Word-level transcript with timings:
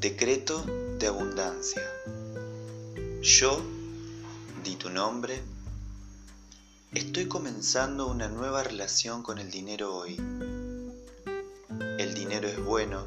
Decreto 0.00 0.62
de 1.00 1.08
abundancia. 1.08 1.82
Yo, 3.20 3.60
di 4.62 4.76
tu 4.76 4.90
nombre, 4.90 5.42
estoy 6.94 7.26
comenzando 7.26 8.06
una 8.06 8.28
nueva 8.28 8.62
relación 8.62 9.24
con 9.24 9.40
el 9.40 9.50
dinero 9.50 9.96
hoy. 9.96 10.14
El 11.98 12.14
dinero 12.14 12.46
es 12.46 12.64
bueno, 12.64 13.06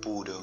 puro, 0.00 0.42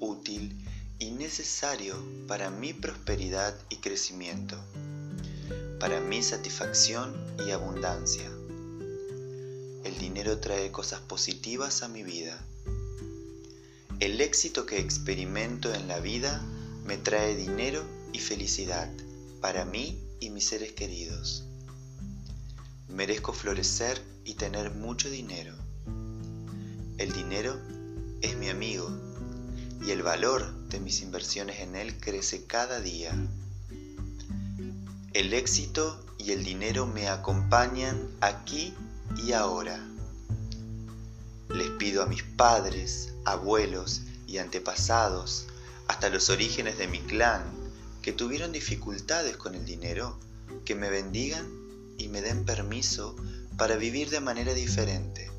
útil 0.00 0.58
y 0.98 1.12
necesario 1.12 1.94
para 2.26 2.50
mi 2.50 2.72
prosperidad 2.72 3.54
y 3.68 3.76
crecimiento, 3.76 4.56
para 5.78 6.00
mi 6.00 6.20
satisfacción 6.20 7.14
y 7.46 7.52
abundancia. 7.52 8.28
El 9.84 9.96
dinero 10.00 10.40
trae 10.40 10.72
cosas 10.72 10.98
positivas 10.98 11.84
a 11.84 11.88
mi 11.88 12.02
vida 12.02 12.44
el 14.00 14.20
éxito 14.20 14.64
que 14.64 14.78
experimento 14.78 15.74
en 15.74 15.88
la 15.88 15.98
vida 15.98 16.40
me 16.84 16.96
trae 16.96 17.34
dinero 17.34 17.84
y 18.12 18.20
felicidad 18.20 18.88
para 19.40 19.64
mí 19.64 20.00
y 20.20 20.30
mis 20.30 20.44
seres 20.44 20.72
queridos. 20.72 21.44
Merezco 22.88 23.32
florecer 23.32 24.00
y 24.24 24.34
tener 24.34 24.72
mucho 24.72 25.10
dinero. 25.10 25.52
El 26.96 27.12
dinero 27.12 27.60
es 28.20 28.36
mi 28.36 28.48
amigo 28.48 28.88
y 29.84 29.90
el 29.90 30.02
valor 30.02 30.68
de 30.68 30.78
mis 30.78 31.00
inversiones 31.02 31.58
en 31.58 31.74
él 31.74 31.98
crece 31.98 32.44
cada 32.46 32.80
día. 32.80 33.12
El 35.12 35.34
éxito 35.34 36.04
y 36.18 36.30
el 36.30 36.44
dinero 36.44 36.86
me 36.86 37.08
acompañan 37.08 38.08
aquí 38.20 38.74
y 39.16 39.32
ahora. 39.32 39.84
Les 41.48 41.70
pido 41.70 42.02
a 42.02 42.06
mis 42.06 42.22
padres, 42.22 43.14
abuelos 43.24 44.02
y 44.26 44.38
antepasados, 44.38 45.46
hasta 45.86 46.10
los 46.10 46.28
orígenes 46.28 46.76
de 46.76 46.88
mi 46.88 47.00
clan, 47.00 47.42
que 48.02 48.12
tuvieron 48.12 48.52
dificultades 48.52 49.36
con 49.36 49.54
el 49.54 49.64
dinero, 49.64 50.18
que 50.64 50.74
me 50.74 50.90
bendigan 50.90 51.46
y 51.96 52.08
me 52.08 52.20
den 52.20 52.44
permiso 52.44 53.16
para 53.56 53.76
vivir 53.76 54.10
de 54.10 54.20
manera 54.20 54.52
diferente. 54.54 55.30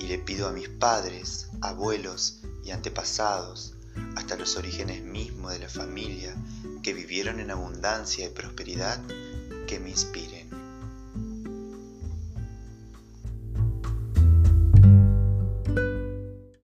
Y 0.00 0.06
le 0.06 0.18
pido 0.18 0.48
a 0.48 0.52
mis 0.52 0.68
padres, 0.68 1.48
abuelos 1.60 2.40
y 2.64 2.72
antepasados, 2.72 3.74
hasta 4.16 4.36
los 4.36 4.56
orígenes 4.56 5.02
mismos 5.02 5.52
de 5.52 5.60
la 5.60 5.68
familia, 5.68 6.34
que 6.82 6.92
vivieron 6.92 7.40
en 7.40 7.50
abundancia 7.50 8.26
y 8.26 8.30
prosperidad, 8.30 9.00
que 9.66 9.80
me 9.80 9.90
inspiren. 9.90 10.43